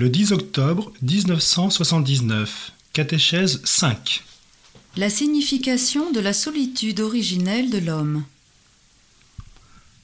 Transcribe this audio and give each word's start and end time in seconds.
Le 0.00 0.08
10 0.08 0.30
octobre 0.30 0.92
1979, 1.02 2.70
catéchèse 2.92 3.60
5. 3.64 4.22
La 4.96 5.10
signification 5.10 6.12
de 6.12 6.20
la 6.20 6.32
solitude 6.32 7.00
originelle 7.00 7.68
de 7.68 7.78
l'homme. 7.78 8.22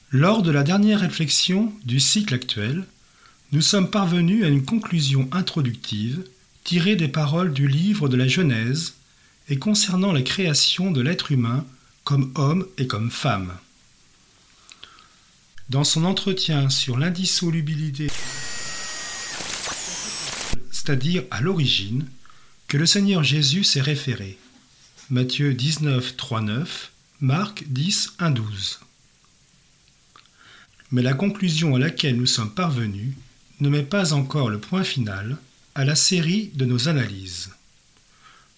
Lors 0.09 0.41
de 0.41 0.51
la 0.51 0.63
dernière 0.63 0.99
réflexion 0.99 1.71
du 1.85 2.01
cycle 2.01 2.33
actuel, 2.33 2.83
nous 3.53 3.61
sommes 3.61 3.89
parvenus 3.89 4.43
à 4.43 4.49
une 4.49 4.65
conclusion 4.65 5.29
introductive 5.31 6.25
tirée 6.65 6.97
des 6.97 7.07
paroles 7.07 7.53
du 7.53 7.69
livre 7.69 8.09
de 8.09 8.17
la 8.17 8.27
Genèse 8.27 8.95
et 9.47 9.59
concernant 9.59 10.11
la 10.11 10.23
création 10.23 10.91
de 10.91 10.99
l'être 10.99 11.31
humain 11.31 11.63
comme 12.03 12.33
homme 12.35 12.67
et 12.77 12.87
comme 12.87 13.11
femme. 13.11 13.53
Dans 15.69 15.85
son 15.85 16.03
entretien 16.03 16.69
sur 16.69 16.97
l'indissolubilité, 16.97 18.07
c'est-à-dire 20.85 21.23
à, 21.31 21.41
l'origine, 21.41 22.05
que 22.67 22.77
le 22.77 22.85
Seigneur 22.85 23.23
Jésus 23.23 23.63
s'est 23.63 23.81
référé. 23.81 24.37
Matthieu 25.09 25.53
19, 25.55 26.15
3, 26.15 26.41
9, 26.41 26.91
Marc 27.21 27.63
10, 27.67 28.13
1, 28.19 28.29
12. 28.29 28.79
Mais 30.91 31.01
la 31.01 31.15
conclusion 31.15 31.75
à 31.75 31.79
laquelle 31.79 32.17
nous 32.17 32.27
sommes 32.27 32.53
parvenus 32.53 33.15
ne 33.61 33.69
met 33.69 33.81
pas 33.81 34.13
encore 34.13 34.49
le 34.49 34.59
point 34.59 34.83
final 34.83 35.37
à 35.73 35.85
la 35.85 35.95
série 35.95 36.51
de 36.53 36.65
nos 36.65 36.87
analyses. 36.87 37.49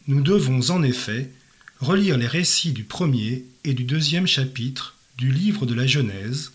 Nous 0.07 0.21
devons 0.21 0.69
en 0.69 0.83
effet 0.83 1.31
relire 1.79 2.17
les 2.17 2.27
récits 2.27 2.73
du 2.73 2.83
premier 2.83 3.45
et 3.63 3.73
du 3.73 3.85
deuxième 3.85 4.27
chapitre 4.27 4.95
du 5.17 5.31
livre 5.31 5.65
de 5.65 5.73
la 5.73 5.87
Genèse 5.87 6.51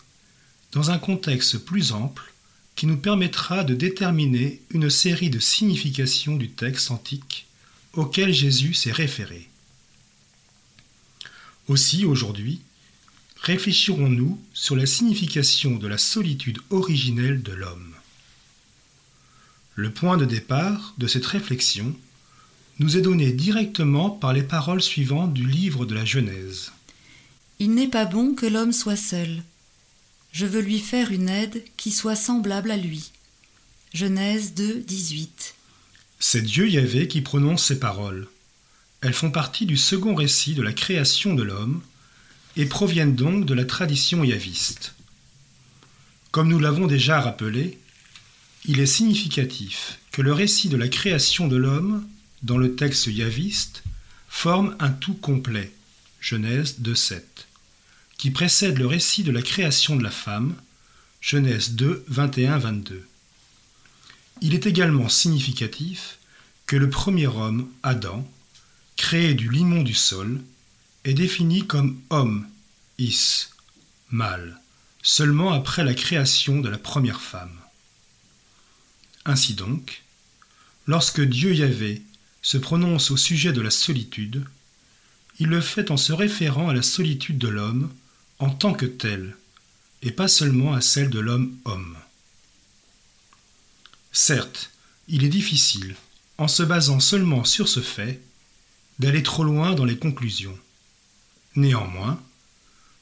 dans 0.73 0.91
un 0.91 0.99
contexte 0.99 1.59
plus 1.59 1.93
ample 1.93 2.32
qui 2.75 2.87
nous 2.87 2.97
permettra 2.97 3.65
de 3.65 3.75
déterminer 3.75 4.61
une 4.71 4.91
série 4.91 5.31
de 5.31 5.39
significations 5.39 6.37
du 6.37 6.51
texte 6.51 6.91
antique 6.91 7.47
auquel 7.93 8.33
Jésus 8.33 8.75
s'est 8.75 8.93
référé. 8.93 9.49
Aussi, 11.69 12.05
aujourd'hui, 12.05 12.61
réfléchirons-nous 13.41 14.41
sur 14.53 14.77
la 14.77 14.87
signification 14.87 15.77
de 15.77 15.87
la 15.87 15.99
solitude 15.99 16.59
originelle 16.71 17.43
de 17.43 17.53
l'homme. 17.53 17.95
Le 19.75 19.91
point 19.91 20.17
de 20.17 20.25
départ 20.25 20.95
de 20.99 21.07
cette 21.07 21.27
réflexion 21.27 21.97
nous 22.79 22.97
est 22.97 23.03
donné 23.03 23.33
directement 23.33 24.11
par 24.11 24.33
les 24.33 24.43
paroles 24.43 24.83
suivantes 24.83 25.33
du 25.33 25.47
livre 25.47 25.87
de 25.87 25.95
la 25.95 26.05
Genèse. 26.05 26.73
Il 27.59 27.75
n'est 27.75 27.89
pas 27.89 28.07
bon 28.07 28.35
que 28.35 28.47
l'homme 28.47 28.73
soit 28.73 28.97
seul. 28.97 29.43
Je 30.33 30.47
veux 30.47 30.63
lui 30.63 30.79
faire 30.79 31.13
une 31.13 31.29
aide 31.29 31.63
qui 31.77 31.91
soit 31.91 32.17
semblable 32.17 32.71
à 32.71 32.77
lui. 32.77 33.13
Genèse 33.93 34.55
2, 34.55 34.81
18. 34.81 35.55
C'est 36.19 36.43
Dieu 36.43 36.69
Yahvé 36.69 37.07
qui 37.07 37.21
prononce 37.21 37.67
ces 37.67 37.79
paroles. 37.79 38.27
Elles 39.03 39.13
font 39.13 39.31
partie 39.31 39.67
du 39.67 39.77
second 39.77 40.15
récit 40.15 40.55
de 40.55 40.63
la 40.63 40.73
création 40.73 41.35
de 41.35 41.43
l'homme 41.43 41.83
et 42.57 42.67
proviennent 42.67 43.15
donc 43.15 43.45
de 43.45 43.55
la 43.55 43.65
tradition 43.65 44.25
yaviste. 44.25 44.95
Comme 46.31 46.49
nous 46.49 46.59
l'avons 46.61 46.87
déjà 46.87 47.21
rappelé, 47.21 47.79
il 48.65 48.81
est 48.81 48.87
significatif 48.87 49.99
que 50.13 50.23
le 50.23 50.33
récit 50.33 50.69
de 50.69 50.77
la 50.77 50.89
création 50.89 51.49
de 51.49 51.57
l'homme, 51.57 52.07
dans 52.43 52.57
le 52.57 52.75
texte 52.75 53.07
yaviste, 53.09 53.83
forme 54.29 54.77
un 54.79 54.91
tout 54.91 55.15
complet, 55.15 55.73
Genèse 56.21 56.77
2.7, 56.81 57.21
qui 58.23 58.31
précède 58.31 58.79
le 58.79 58.87
récit 58.87 59.25
de 59.25 59.33
la 59.33 59.43
création 59.43 59.97
de 59.97 60.05
la 60.05 60.13
femme, 60.13 60.55
Genèse 61.21 61.73
2, 61.73 62.05
21-22. 62.09 63.01
Il 64.43 64.55
est 64.55 64.65
également 64.65 65.09
significatif 65.09 66.21
que 66.67 66.77
le 66.77 66.89
premier 66.89 67.27
homme, 67.27 67.69
Adam, 67.83 68.25
créé 68.95 69.35
du 69.35 69.51
limon 69.51 69.83
du 69.83 69.95
sol, 69.95 70.41
est 71.03 71.15
défini 71.15 71.67
comme 71.67 72.01
homme, 72.11 72.47
is, 72.97 73.49
mâle, 74.13 74.61
seulement 75.03 75.53
après 75.53 75.83
la 75.83 75.95
création 75.95 76.61
de 76.61 76.69
la 76.69 76.79
première 76.79 77.21
femme. 77.21 77.59
Ainsi 79.25 79.55
donc, 79.55 80.05
lorsque 80.87 81.23
Dieu 81.23 81.57
Yahvé 81.57 82.03
se 82.41 82.57
prononce 82.57 83.11
au 83.11 83.17
sujet 83.17 83.53
de 83.53 83.61
la 83.61 83.73
solitude, 83.73 84.45
il 85.41 85.49
le 85.49 85.61
fait 85.61 85.91
en 85.91 85.97
se 85.97 86.13
référant 86.13 86.69
à 86.69 86.75
la 86.75 86.83
solitude 86.83 87.39
de 87.39 87.49
l'homme 87.49 87.93
en 88.43 88.51
tant 88.51 88.75
que 88.75 88.87
telle, 88.87 89.37
et 90.03 90.11
pas 90.11 90.27
seulement 90.27 90.75
à 90.75 90.81
celle 90.81 91.11
de 91.11 91.21
l'homme-homme. 91.21 91.97
Certes, 94.11 94.73
il 95.07 95.23
est 95.23 95.29
difficile, 95.29 95.95
en 96.39 96.49
se 96.49 96.65
basant 96.65 96.99
seulement 96.99 97.45
sur 97.45 97.69
ce 97.69 97.79
fait, 97.79 98.21
d'aller 98.99 99.23
trop 99.23 99.45
loin 99.45 99.75
dans 99.75 99.85
les 99.85 99.97
conclusions. 99.97 100.59
Néanmoins, 101.55 102.21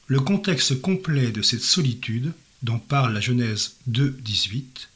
le 0.05 0.19
contexte 0.19 0.79
complet 0.79 1.31
de 1.31 1.41
cette 1.41 1.63
solitude, 1.63 2.33
dont 2.61 2.77
parle 2.77 3.11
la 3.11 3.19
Genèse 3.19 3.77
2, 3.87 4.11
18, 4.21 4.89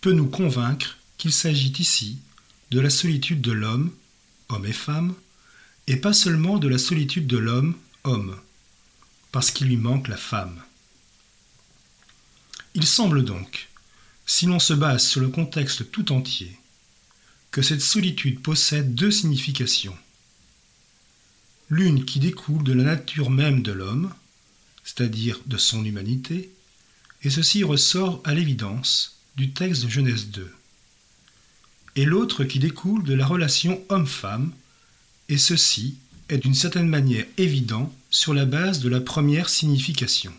peut 0.00 0.12
nous 0.12 0.28
convaincre 0.28 0.96
qu'il 1.18 1.32
s'agit 1.32 1.72
ici 1.80 2.18
de 2.70 2.78
la 2.78 2.90
solitude 2.90 3.40
de 3.40 3.50
l'homme, 3.50 3.90
homme 4.48 4.66
et 4.66 4.72
femme, 4.72 5.12
et 5.88 5.96
pas 5.96 6.12
seulement 6.12 6.58
de 6.58 6.68
la 6.68 6.78
solitude 6.78 7.26
de 7.26 7.38
l'homme, 7.38 7.74
homme, 8.04 8.36
parce 9.32 9.50
qu'il 9.50 9.68
lui 9.68 9.76
manque 9.76 10.08
la 10.08 10.16
femme. 10.16 10.62
Il 12.74 12.86
semble 12.86 13.24
donc, 13.24 13.68
si 14.26 14.46
l'on 14.46 14.58
se 14.58 14.74
base 14.74 15.06
sur 15.06 15.20
le 15.20 15.28
contexte 15.28 15.90
tout 15.90 16.12
entier, 16.12 16.56
que 17.50 17.62
cette 17.62 17.82
solitude 17.82 18.40
possède 18.40 18.94
deux 18.94 19.10
significations. 19.10 19.96
L'une 21.68 22.04
qui 22.04 22.18
découle 22.18 22.62
de 22.62 22.72
la 22.72 22.84
nature 22.84 23.30
même 23.30 23.62
de 23.62 23.72
l'homme, 23.72 24.12
c'est-à-dire 24.84 25.40
de 25.46 25.56
son 25.58 25.84
humanité, 25.84 26.50
et 27.22 27.30
ceci 27.30 27.62
ressort 27.62 28.20
à 28.24 28.34
l'évidence 28.34 29.18
du 29.36 29.50
texte 29.50 29.84
de 29.84 29.88
Genèse 29.88 30.28
2, 30.28 30.50
et 31.96 32.04
l'autre 32.04 32.44
qui 32.44 32.58
découle 32.58 33.04
de 33.04 33.14
la 33.14 33.26
relation 33.26 33.82
homme-femme, 33.88 34.52
et 35.28 35.38
ceci 35.38 35.96
est 36.32 36.38
d'une 36.38 36.54
certaine 36.54 36.88
manière 36.88 37.26
évident 37.38 37.94
sur 38.10 38.34
la 38.34 38.44
base 38.44 38.80
de 38.80 38.88
la 38.88 39.00
première 39.00 39.48
signification. 39.48 40.32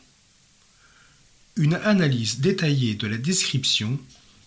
Une 1.55 1.75
analyse 1.75 2.39
détaillée 2.39 2.95
de 2.95 3.07
la 3.07 3.17
description 3.17 3.99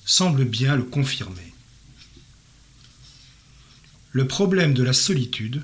semble 0.05 0.45
bien 0.45 0.77
le 0.77 0.83
confirmer. 0.83 1.53
Le 4.13 4.27
problème 4.27 4.75
de 4.75 4.83
la 4.83 4.93
solitude 4.93 5.63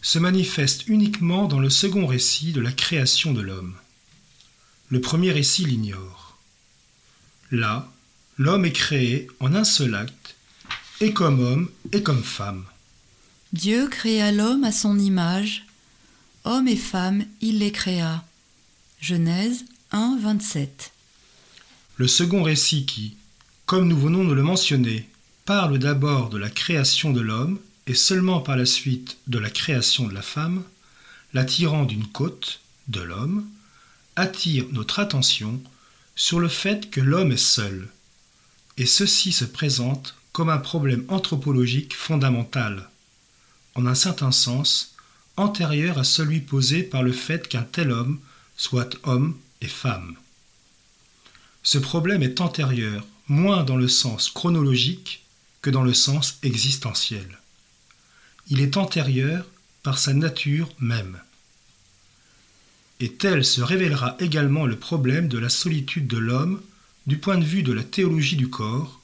se 0.00 0.18
manifeste 0.18 0.88
uniquement 0.88 1.46
dans 1.46 1.60
le 1.60 1.70
second 1.70 2.06
récit 2.06 2.52
de 2.52 2.60
la 2.60 2.72
création 2.72 3.32
de 3.32 3.40
l'homme. 3.40 3.76
Le 4.88 5.00
premier 5.00 5.30
récit 5.30 5.64
l'ignore. 5.64 6.38
Là, 7.50 7.92
L'homme 8.38 8.64
est 8.64 8.72
créé 8.72 9.28
en 9.40 9.54
un 9.54 9.64
seul 9.64 9.94
acte, 9.94 10.36
et 11.00 11.12
comme 11.12 11.40
homme 11.40 11.68
et 11.92 12.02
comme 12.02 12.24
femme. 12.24 12.64
Dieu 13.52 13.86
créa 13.86 14.32
l'homme 14.32 14.64
à 14.64 14.72
son 14.72 14.98
image, 14.98 15.66
homme 16.44 16.68
et 16.68 16.76
femme, 16.76 17.26
il 17.42 17.58
les 17.58 17.70
créa. 17.70 18.24
Genèse 18.98 19.66
1, 19.90 20.18
27. 20.22 20.90
Le 21.98 22.08
second 22.08 22.42
récit 22.42 22.86
qui, 22.86 23.14
comme 23.66 23.88
nous 23.88 23.98
venons 23.98 24.24
de 24.24 24.32
le 24.32 24.42
mentionner, 24.42 25.06
parle 25.44 25.78
d'abord 25.78 26.30
de 26.30 26.38
la 26.38 26.48
création 26.48 27.12
de 27.12 27.20
l'homme 27.20 27.58
et 27.86 27.94
seulement 27.94 28.40
par 28.40 28.56
la 28.56 28.64
suite 28.64 29.18
de 29.26 29.38
la 29.38 29.50
création 29.50 30.08
de 30.08 30.14
la 30.14 30.22
femme, 30.22 30.62
l'attirant 31.34 31.84
d'une 31.84 32.06
côte, 32.06 32.60
de 32.88 33.02
l'homme, 33.02 33.46
attire 34.16 34.64
notre 34.72 34.98
attention 34.98 35.60
sur 36.16 36.40
le 36.40 36.48
fait 36.48 36.88
que 36.88 37.02
l'homme 37.02 37.32
est 37.32 37.36
seul, 37.36 37.88
et 38.78 38.86
ceci 38.86 39.30
se 39.30 39.44
présente 39.44 40.14
comme 40.32 40.48
un 40.48 40.58
problème 40.58 41.04
anthropologique 41.08 41.94
fondamental, 41.94 42.88
en 43.74 43.86
un 43.86 43.94
certain 43.94 44.32
sens 44.32 44.94
antérieur 45.36 45.98
à 45.98 46.04
celui 46.04 46.40
posé 46.40 46.82
par 46.82 47.02
le 47.02 47.12
fait 47.12 47.48
qu'un 47.48 47.62
tel 47.62 47.90
homme 47.90 48.20
soit 48.56 48.96
homme 49.04 49.36
et 49.60 49.68
femme. 49.68 50.16
Ce 51.62 51.78
problème 51.78 52.22
est 52.22 52.40
antérieur 52.40 53.06
moins 53.28 53.62
dans 53.62 53.76
le 53.76 53.88
sens 53.88 54.30
chronologique 54.30 55.24
que 55.62 55.70
dans 55.70 55.82
le 55.82 55.94
sens 55.94 56.38
existentiel. 56.42 57.38
Il 58.48 58.60
est 58.60 58.76
antérieur 58.76 59.46
par 59.82 59.98
sa 59.98 60.12
nature 60.12 60.68
même. 60.80 61.18
Et 63.00 63.12
tel 63.12 63.44
se 63.44 63.62
révélera 63.62 64.16
également 64.18 64.66
le 64.66 64.76
problème 64.76 65.28
de 65.28 65.38
la 65.38 65.48
solitude 65.48 66.06
de 66.06 66.18
l'homme 66.18 66.60
du 67.06 67.18
point 67.18 67.38
de 67.38 67.44
vue 67.44 67.62
de 67.62 67.72
la 67.72 67.82
théologie 67.82 68.36
du 68.36 68.48
corps, 68.48 69.00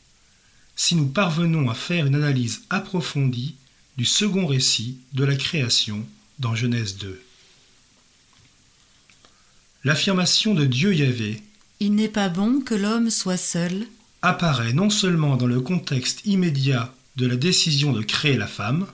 si 0.77 0.95
nous 0.95 1.09
parvenons 1.09 1.69
à 1.69 1.75
faire 1.75 2.07
une 2.07 2.15
analyse 2.15 2.63
approfondie 2.71 3.57
du 3.99 4.05
second 4.05 4.47
récit 4.47 4.99
de 5.13 5.25
la 5.25 5.35
création 5.35 6.07
dans 6.39 6.55
Genèse 6.55 6.99
2. 6.99 7.21
L'affirmation 9.83 10.55
de 10.55 10.65
Dieu 10.65 10.95
Yahvé 10.95 11.43
Il 11.81 11.97
n'est 11.97 12.09
pas 12.09 12.29
bon 12.29 12.61
que 12.61 12.77
l'homme 12.77 13.11
soit 13.11 13.37
seul 13.37 13.87
apparaît 14.23 14.73
non 14.73 14.89
seulement 14.89 15.37
dans 15.37 15.47
le 15.49 15.61
contexte 15.61 16.25
immédiat 16.25 16.95
de 17.17 17.27
la 17.27 17.35
décision 17.35 17.93
de 17.93 18.03
créer 18.03 18.37
la 18.37 18.47
femme, 18.47 18.87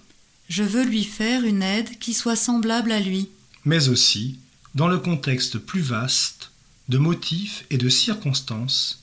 Je 0.49 0.63
veux 0.63 0.85
lui 0.85 1.05
faire 1.05 1.45
une 1.45 1.63
aide 1.63 1.99
qui 1.99 2.15
soit 2.15 2.37
semblable 2.37 2.91
à 2.91 3.01
lui. 3.01 3.29
mais 3.67 3.89
aussi 3.89 4.39
dans 4.75 4.89
le 4.89 4.99
contexte 4.99 5.59
plus 5.59 5.83
vaste 5.83 6.51
de 6.89 6.97
motifs 6.97 7.67
et 7.69 7.77
de 7.77 7.91
circonstances 7.91 9.03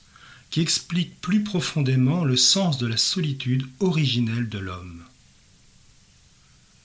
qui 0.50 0.60
expliquent 0.60 1.20
plus 1.20 1.44
profondément 1.44 2.24
le 2.24 2.36
sens 2.36 2.76
de 2.78 2.88
la 2.88 2.96
solitude 2.96 3.64
originelle 3.80 4.48
de 4.48 4.58
l'homme. 4.58 5.02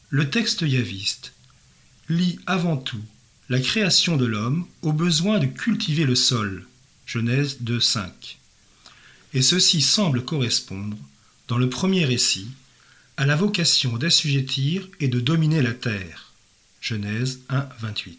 Le 0.09 0.30
texte 0.30 0.62
yaviste 0.62 1.33
lie 2.07 2.39
avant 2.45 2.77
tout 2.77 3.04
la 3.50 3.59
création 3.59 4.15
de 4.15 4.25
l'homme 4.25 4.65
au 4.81 4.94
besoin 4.94 5.38
de 5.38 5.48
cultiver 5.48 6.06
le 6.06 6.15
sol, 6.15 6.65
Genèse 7.06 7.57
2.5. 7.62 8.09
Et 9.33 9.42
ceci 9.42 9.81
semble 9.81 10.24
correspondre, 10.24 10.98
dans 11.50 11.57
le 11.57 11.69
premier 11.69 12.06
récit, 12.06 12.48
à 13.18 13.25
la 13.25 13.36
vocation 13.36 13.98
d'assujettir 13.98 14.88
et 15.01 15.09
de 15.09 15.19
dominer 15.19 15.62
la 15.62 15.74
terre, 15.74 16.31
Genèse 16.80 17.42
1.28. 17.50 18.15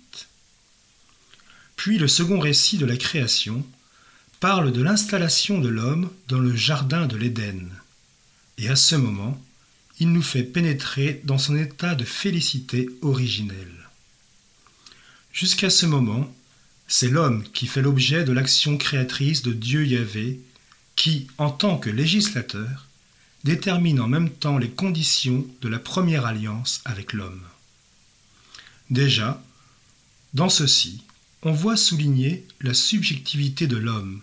Puis 1.76 1.96
le 1.96 2.08
second 2.08 2.38
récit 2.38 2.76
de 2.76 2.84
la 2.84 2.98
création 2.98 3.64
parle 4.40 4.72
de 4.72 4.82
l'installation 4.82 5.58
de 5.58 5.68
l'homme 5.68 6.10
dans 6.28 6.38
le 6.38 6.54
jardin 6.54 7.06
de 7.06 7.16
l'Éden. 7.16 7.66
Et 8.58 8.68
à 8.68 8.76
ce 8.76 8.94
moment, 8.94 9.42
il 10.00 10.12
nous 10.12 10.22
fait 10.22 10.44
pénétrer 10.44 11.20
dans 11.24 11.38
son 11.38 11.56
état 11.56 11.94
de 11.94 12.04
félicité 12.04 12.88
originelle. 13.02 13.88
Jusqu'à 15.32 15.70
ce 15.70 15.86
moment, 15.86 16.32
c'est 16.86 17.08
l'homme 17.08 17.44
qui 17.52 17.66
fait 17.66 17.82
l'objet 17.82 18.24
de 18.24 18.32
l'action 18.32 18.78
créatrice 18.78 19.42
de 19.42 19.52
Dieu 19.52 19.86
Yahvé, 19.86 20.40
qui, 20.96 21.28
en 21.38 21.50
tant 21.50 21.78
que 21.78 21.90
législateur, 21.90 22.86
détermine 23.44 24.00
en 24.00 24.08
même 24.08 24.30
temps 24.30 24.58
les 24.58 24.70
conditions 24.70 25.46
de 25.60 25.68
la 25.68 25.78
première 25.78 26.26
alliance 26.26 26.80
avec 26.84 27.12
l'homme. 27.12 27.42
Déjà, 28.90 29.42
dans 30.34 30.48
ceci, 30.48 31.02
on 31.42 31.52
voit 31.52 31.76
souligner 31.76 32.44
la 32.60 32.74
subjectivité 32.74 33.66
de 33.66 33.76
l'homme, 33.76 34.22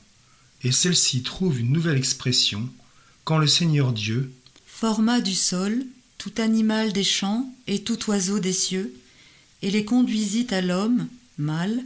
et 0.63 0.71
celle-ci 0.71 1.23
trouve 1.23 1.59
une 1.59 1.71
nouvelle 1.71 1.97
expression 1.97 2.69
quand 3.23 3.37
le 3.37 3.47
Seigneur 3.47 3.93
Dieu, 3.93 4.33
Forma 4.77 5.21
du 5.21 5.33
sol 5.33 5.85
tout 6.17 6.33
animal 6.37 6.91
des 6.91 7.05
champs 7.05 7.49
et 7.65 7.85
tout 7.85 8.09
oiseau 8.09 8.39
des 8.39 8.51
cieux, 8.51 8.93
et 9.61 9.71
les 9.71 9.85
conduisit 9.85 10.47
à 10.53 10.59
l'homme, 10.59 11.07
mâle, 11.37 11.81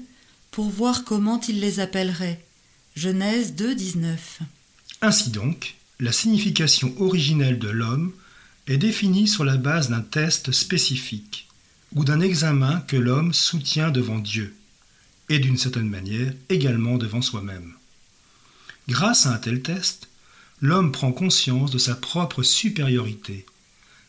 pour 0.49 0.69
voir 0.69 1.03
comment 1.03 1.39
il 1.47 1.59
les 1.59 1.79
appellerait. 1.79 2.43
Genèse 2.95 3.53
2, 3.53 3.75
19. 3.75 4.39
Ainsi 5.03 5.29
donc, 5.29 5.75
la 5.99 6.11
signification 6.11 6.99
originelle 6.99 7.59
de 7.59 7.69
l'homme 7.69 8.11
est 8.65 8.77
définie 8.77 9.27
sur 9.27 9.45
la 9.45 9.57
base 9.57 9.91
d'un 9.91 10.01
test 10.01 10.51
spécifique 10.51 11.47
ou 11.93 12.03
d'un 12.03 12.21
examen 12.21 12.81
que 12.87 12.97
l'homme 12.97 13.35
soutient 13.35 13.91
devant 13.91 14.17
Dieu 14.17 14.55
et 15.29 15.37
d'une 15.37 15.57
certaine 15.57 15.89
manière 15.89 16.33
également 16.49 16.97
devant 16.97 17.21
soi-même. 17.21 17.73
Grâce 18.87 19.27
à 19.27 19.33
un 19.33 19.37
tel 19.37 19.61
test, 19.61 20.08
l'homme 20.61 20.91
prend 20.91 21.11
conscience 21.11 21.71
de 21.71 21.77
sa 21.77 21.95
propre 21.95 22.43
supériorité, 22.43 23.45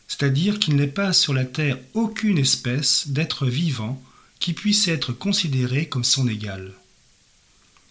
c'est-à-dire 0.07 0.59
qu'il 0.59 0.75
n'est 0.75 0.87
pas 0.87 1.13
sur 1.13 1.33
la 1.33 1.45
terre 1.45 1.79
aucune 1.93 2.37
espèce 2.37 3.07
d'être 3.07 3.45
vivant 3.45 4.01
qui 4.39 4.53
puisse 4.53 4.87
être 4.87 5.13
considéré 5.13 5.87
comme 5.87 6.03
son 6.03 6.27
égal. 6.27 6.73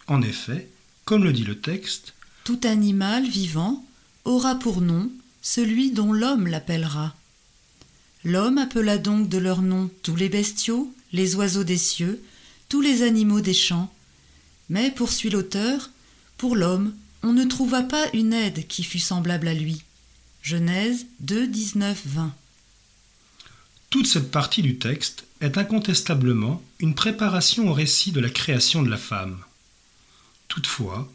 En 0.07 0.21
effet, 0.21 0.69
comme 1.05 1.25
le 1.25 1.33
dit 1.33 1.45
le 1.45 1.61
texte, 1.61 2.15
Tout 2.45 2.61
animal 2.65 3.27
vivant 3.27 3.85
aura 4.25 4.57
pour 4.57 4.81
nom 4.81 5.11
celui 5.43 5.93
dont 5.93 6.13
l'homme 6.13 6.47
l'appellera. 6.47 7.15
L'homme 8.25 8.59
appela 8.59 8.99
donc 8.99 9.29
de 9.29 9.39
leur 9.39 9.63
nom 9.63 9.91
tous 10.03 10.17
les 10.17 10.29
bestiaux, 10.29 10.93
les 11.13 11.37
oiseaux 11.37 11.65
des 11.65 11.79
cieux, 11.79 12.23
tous 12.69 12.81
les 12.81 13.03
animaux 13.03 13.41
des 13.41 13.55
champs. 13.55 13.93
Mais, 14.69 14.91
poursuit 14.91 15.31
l'auteur, 15.31 15.91
pour 16.37 16.55
l'homme, 16.55 16.95
on 17.23 17.33
ne 17.33 17.45
trouva 17.45 17.83
pas 17.83 18.07
une 18.15 18.33
aide 18.33 18.67
qui 18.67 18.83
fût 18.83 18.99
semblable 18.99 19.49
à 19.49 19.55
lui. 19.55 19.83
Genèse 20.43 21.07
2, 21.21 21.47
19, 21.47 22.03
20. 22.07 22.35
toute 23.91 24.07
cette 24.07 24.31
partie 24.31 24.63
du 24.63 24.79
texte 24.79 25.25
est 25.41 25.59
incontestablement 25.59 26.63
une 26.79 26.95
préparation 26.95 27.69
au 27.69 27.73
récit 27.73 28.13
de 28.13 28.21
la 28.21 28.31
création 28.31 28.83
de 28.83 28.91
la 28.91 28.97
femme. 28.97 29.39
Toutefois, 30.49 31.11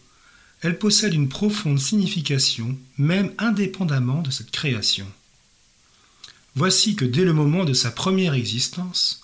elle 0.61 0.77
possède 0.77 1.13
une 1.13 1.29
profonde 1.29 1.79
signification, 1.79 2.77
même 2.97 3.31
indépendamment 3.37 4.21
de 4.21 4.31
cette 4.31 4.51
création. 4.51 5.07
Voici 6.55 6.95
que 6.95 7.05
dès 7.05 7.23
le 7.23 7.33
moment 7.33 7.65
de 7.65 7.73
sa 7.73 7.91
première 7.91 8.33
existence, 8.33 9.21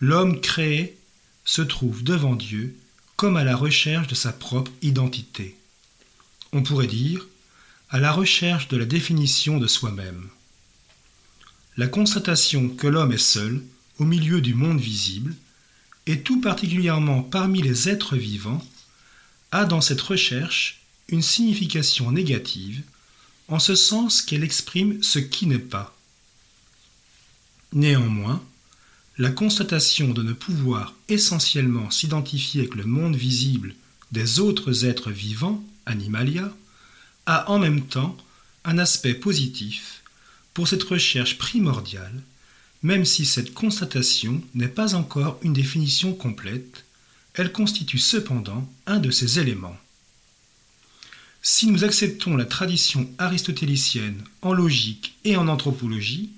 l'homme 0.00 0.40
créé 0.40 0.96
se 1.44 1.62
trouve 1.62 2.02
devant 2.02 2.34
Dieu 2.34 2.76
comme 3.16 3.36
à 3.36 3.44
la 3.44 3.54
recherche 3.54 4.06
de 4.08 4.14
sa 4.14 4.32
propre 4.32 4.72
identité. 4.82 5.56
On 6.52 6.62
pourrait 6.62 6.86
dire 6.86 7.26
à 7.90 8.00
la 8.00 8.12
recherche 8.12 8.68
de 8.68 8.76
la 8.76 8.84
définition 8.84 9.58
de 9.58 9.66
soi-même. 9.66 10.28
La 11.76 11.86
constatation 11.86 12.68
que 12.68 12.86
l'homme 12.86 13.12
est 13.12 13.18
seul 13.18 13.62
au 13.98 14.04
milieu 14.04 14.40
du 14.40 14.54
monde 14.54 14.80
visible, 14.80 15.34
et 16.06 16.22
tout 16.22 16.40
particulièrement 16.40 17.22
parmi 17.22 17.62
les 17.62 17.88
êtres 17.88 18.16
vivants, 18.16 18.64
a 19.52 19.64
dans 19.64 19.80
cette 19.80 20.00
recherche 20.00 20.80
une 21.08 21.22
signification 21.22 22.10
négative, 22.12 22.82
en 23.48 23.58
ce 23.58 23.74
sens 23.74 24.22
qu'elle 24.22 24.44
exprime 24.44 25.02
ce 25.02 25.18
qui 25.18 25.46
n'est 25.46 25.58
pas. 25.58 25.96
Néanmoins, 27.72 28.42
la 29.18 29.30
constatation 29.30 30.12
de 30.12 30.22
ne 30.22 30.32
pouvoir 30.32 30.94
essentiellement 31.08 31.90
s'identifier 31.90 32.62
avec 32.62 32.74
le 32.74 32.84
monde 32.84 33.16
visible 33.16 33.74
des 34.12 34.40
autres 34.40 34.84
êtres 34.84 35.10
vivants, 35.10 35.62
animalia, 35.86 36.52
a 37.26 37.50
en 37.50 37.58
même 37.58 37.86
temps 37.86 38.16
un 38.64 38.78
aspect 38.78 39.14
positif 39.14 40.02
pour 40.54 40.68
cette 40.68 40.82
recherche 40.82 41.38
primordiale, 41.38 42.22
même 42.82 43.04
si 43.04 43.26
cette 43.26 43.54
constatation 43.54 44.42
n'est 44.54 44.68
pas 44.68 44.94
encore 44.94 45.38
une 45.42 45.52
définition 45.52 46.12
complète, 46.14 46.84
elle 47.34 47.52
constitue 47.52 47.98
cependant 47.98 48.68
un 48.86 48.98
de 48.98 49.10
ces 49.10 49.38
éléments. 49.38 49.76
Si 51.42 51.66
nous 51.66 51.84
acceptons 51.84 52.36
la 52.36 52.44
tradition 52.44 53.08
aristotélicienne 53.18 54.22
en 54.42 54.52
logique 54.52 55.14
et 55.24 55.36
en 55.36 55.48
anthropologie, 55.48 56.30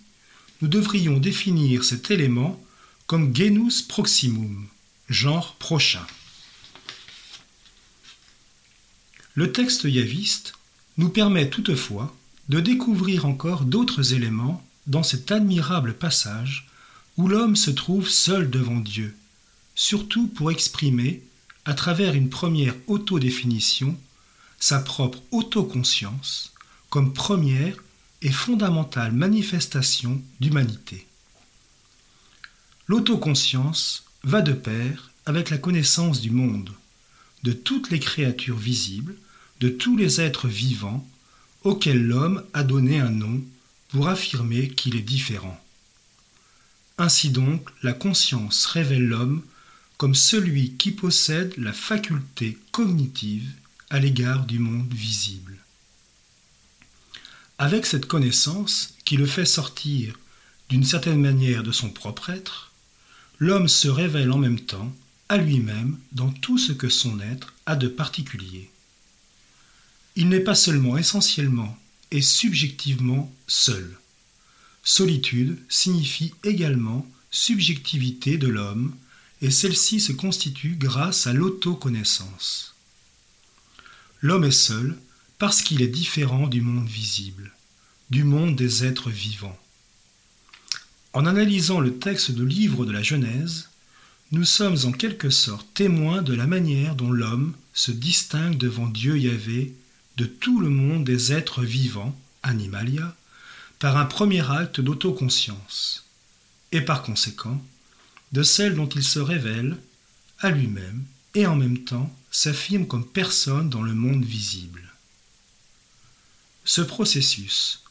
nous 0.61 0.69
devrions 0.69 1.19
définir 1.19 1.83
cet 1.85 2.11
élément 2.11 2.63
comme 3.07 3.35
genus 3.35 3.83
proximum, 3.83 4.69
genre 5.09 5.57
prochain. 5.57 6.07
Le 9.35 9.53
texte 9.53 9.85
yaviste 9.85 10.55
nous 10.99 11.09
permet 11.09 11.49
toutefois 11.49 12.15
de 12.49 12.61
découvrir 12.61 13.25
encore 13.25 13.65
d'autres 13.65 14.13
éléments 14.13 14.63
dans 14.87 15.03
cet 15.03 15.31
admirable 15.33 15.95
passage 15.95 16.69
où 17.17 17.29
l'homme 17.29 17.57
se 17.57 17.71
trouve 17.71 18.09
seul 18.09 18.51
devant 18.51 18.81
Dieu, 18.81 19.15
surtout 19.75 20.27
pour 20.29 20.51
exprimer, 20.51 21.23
à 21.65 21.75
travers 21.75 22.15
une 22.15 22.29
première 22.29 22.75
autodéfinition, 22.89 23.97
sa 24.59 24.81
propre 24.81 25.23
autoconscience 25.31 26.53
comme 26.91 27.13
première 27.13 27.77
et 28.21 28.31
fondamentale 28.31 29.13
manifestation 29.13 30.21
d'humanité. 30.41 31.07
L'autoconscience 32.87 34.05
va 34.25 34.43
de 34.43 34.53
pair 34.53 35.11
avec 35.25 35.51
la 35.51 35.59
connaissance 35.59 36.21
du 36.21 36.31
monde, 36.31 36.71
de 37.43 37.53
toutes 37.53 37.91
les 37.91 38.01
créatures 38.01 38.59
visibles, 38.59 39.17
de 39.63 39.69
tous 39.69 39.97
les 39.97 40.21
êtres 40.21 40.49
vivants 40.49 41.09
auxquels 41.63 42.05
l'homme 42.05 42.43
a 42.53 42.65
donné 42.65 42.99
un 42.99 43.11
nom 43.11 43.41
pour 43.91 44.09
affirmer 44.09 44.69
qu'il 44.69 44.97
est 44.97 45.03
différent. 45.03 45.57
Ainsi 46.99 47.31
donc, 47.31 47.71
la 47.85 47.93
conscience 47.93 48.67
révèle 48.67 49.07
l'homme 49.07 49.41
comme 49.99 50.17
celui 50.17 50.73
qui 50.73 50.91
possède 50.91 51.55
la 51.59 51.73
faculté 51.73 52.59
cognitive 52.73 53.49
à 53.89 54.01
l'égard 54.01 54.47
du 54.47 54.59
monde 54.59 54.93
visible. 54.93 55.57
Avec 57.59 57.87
cette 57.87 58.07
connaissance 58.07 58.97
qui 59.05 59.17
le 59.17 59.27
fait 59.27 59.47
sortir 59.47 60.19
d'une 60.71 60.85
certaine 60.85 61.21
manière 61.21 61.63
de 61.63 61.71
son 61.71 61.91
propre 61.91 62.31
être, 62.31 62.73
l'homme 63.39 63.69
se 63.69 63.87
révèle 63.87 64.33
en 64.33 64.39
même 64.39 64.59
temps 64.59 64.93
à 65.29 65.37
lui-même 65.37 65.99
dans 66.11 66.33
tout 66.33 66.59
ce 66.59 66.73
que 66.73 66.89
son 66.89 67.21
être 67.21 67.55
a 67.67 67.77
de 67.77 67.87
particulier. 67.87 68.72
Il 70.17 70.29
n'est 70.29 70.41
pas 70.41 70.55
seulement 70.55 70.99
essentiellement 70.99 71.79
et 72.11 72.21
subjectivement 72.21 73.33
seul. 73.47 73.99
Solitude 74.85 75.59
signifie 75.69 76.35
également 76.45 77.07
subjectivité 77.31 78.37
de 78.37 78.49
l'homme, 78.49 78.95
et 79.41 79.51
celle-ci 79.51 80.01
se 80.01 80.13
constitue 80.13 80.77
grâce 80.77 81.27
à 81.27 81.33
l'autoconnaissance. 81.33 82.75
L'homme 84.21 84.45
est 84.45 84.51
seul 84.51 84.97
parce 85.39 85.63
qu'il 85.63 85.83
est 85.83 85.89
différent 85.89 86.47
du 86.47 86.61
monde 86.61 86.87
visible, 86.87 87.53
du 88.11 88.23
monde 88.23 88.55
des 88.55 88.85
êtres 88.85 89.11
vivants. 89.11 89.59
En 91.13 91.27
analysant 91.27 91.81
le 91.81 91.99
texte 91.99 92.31
du 92.31 92.47
livre 92.47 92.85
de 92.87 92.93
la 92.93 93.03
Genèse, 93.03 93.69
nous 94.31 94.45
sommes 94.45 94.79
en 94.85 94.93
quelque 94.93 95.31
sorte 95.31 95.67
témoins 95.75 96.23
de 96.23 96.35
la 96.35 96.47
manière 96.47 96.95
dont 96.95 97.11
l'homme 97.11 97.55
se 97.75 97.91
distingue 97.91 98.57
devant 98.57 98.87
Dieu 98.87 99.19
Yahvé 99.19 99.75
de 100.17 100.25
tout 100.25 100.61
le 100.61 100.69
monde 100.69 101.05
des 101.05 101.33
êtres 101.33 101.63
vivants, 101.63 102.19
animalia, 102.43 103.15
par 103.79 103.97
un 103.97 104.05
premier 104.05 104.49
acte 104.51 104.81
d'autoconscience, 104.81 106.05
et 106.71 106.81
par 106.81 107.03
conséquent, 107.03 107.63
de 108.33 108.43
celle 108.43 108.75
dont 108.75 108.89
il 108.89 109.03
se 109.03 109.19
révèle 109.19 109.77
à 110.39 110.51
lui-même 110.51 111.05
et 111.35 111.47
en 111.47 111.57
même 111.57 111.79
temps 111.79 112.15
s'affirme 112.31 112.87
comme 112.87 113.07
personne 113.07 113.69
dans 113.69 113.83
le 113.83 113.95
monde 113.95 114.25
visible. 114.25 114.83
Ce 116.65 116.81
processus, 116.81 117.83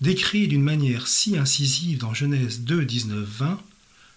décrit 0.00 0.48
d'une 0.48 0.62
manière 0.62 1.08
si 1.08 1.36
incisive 1.36 1.98
dans 1.98 2.14
Genèse 2.14 2.60
2, 2.60 2.84
19, 2.84 3.26
20, 3.26 3.62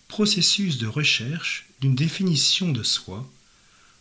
processus 0.07 0.77
de 0.77 0.87
recherche 0.87 1.65
d'une 1.79 1.95
définition 1.95 2.71
de 2.71 2.83
soi, 2.83 3.27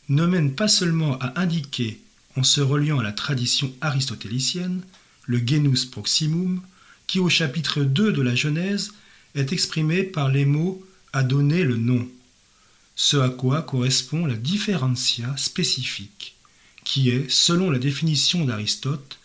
ne 0.09 0.27
mène 0.27 0.55
pas 0.55 0.69
seulement 0.69 1.19
à 1.21 1.41
indiquer, 1.41 2.01
en 2.37 2.43
se 2.43 2.61
reliant 2.61 2.99
à 2.99 3.03
la 3.03 3.13
tradition 3.13 3.73
aristotélicienne, 3.81 4.83
le 5.25 5.39
genus 5.39 5.85
proximum, 5.85 6.63
qui 7.07 7.19
au 7.19 7.29
chapitre 7.29 7.83
2 7.83 8.13
de 8.13 8.23
la 8.23 8.35
Genèse 8.35 8.93
est 9.35 9.53
exprimé 9.53 10.03
par 10.03 10.29
les 10.29 10.45
mots 10.45 10.85
à 11.13 11.23
donner 11.23 11.65
le 11.65 11.77
nom, 11.77 12.09
ce 12.95 13.17
à 13.17 13.31
quoi 13.31 13.63
correspond 13.63 14.27
la 14.27 14.37
differentia 14.37 15.37
spécifique, 15.37 16.37
qui 16.85 17.11
est, 17.11 17.31
selon 17.31 17.71
la 17.71 17.79
définition 17.79 18.45
d'Aristote, 18.45 19.19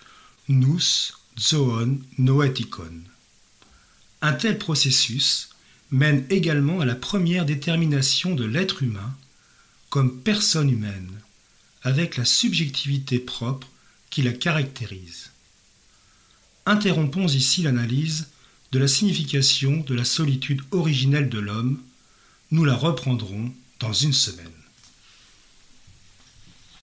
nous 0.47 0.79
zoon 1.37 1.99
noetikon. 2.17 3.01
Un 4.21 4.33
tel 4.33 4.57
processus 4.57 5.49
mène 5.91 6.25
également 6.29 6.79
à 6.79 6.85
la 6.85 6.95
première 6.95 7.45
détermination 7.45 8.35
de 8.35 8.45
l'être 8.45 8.83
humain 8.83 9.15
comme 9.89 10.21
personne 10.21 10.69
humaine, 10.69 11.11
avec 11.85 12.17
la 12.17 12.25
subjectivité 12.25 13.19
propre 13.19 13.67
qui 14.09 14.23
la 14.23 14.33
caractérise. 14.33 15.29
Interrompons 16.65 17.27
ici 17.27 17.61
l'analyse 17.61 18.27
de 18.71 18.79
la 18.79 18.87
signification 18.87 19.77
de 19.81 19.93
la 19.93 20.03
solitude 20.03 20.61
originelle 20.71 21.29
de 21.29 21.37
l'homme, 21.37 21.79
nous 22.49 22.65
la 22.65 22.75
reprendrons 22.75 23.53
dans 23.79 23.93
une 23.93 24.13
semaine. 24.13 24.64